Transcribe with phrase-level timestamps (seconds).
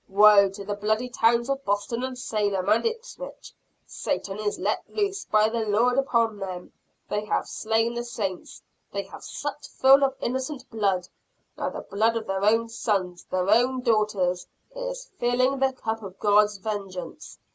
[0.09, 3.53] Woe to the bloody towns of Boston and Salem and Ipswich!
[3.85, 6.73] Satan is let loose by the Lord upon them!
[7.07, 11.07] They have slain the saints, they have supped full of innocent blood;
[11.55, 16.17] now the blood of their own sons, their own daughters, is filling the cup of
[16.17, 17.37] God's vengeance!